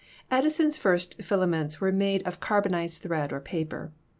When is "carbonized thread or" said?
2.39-3.39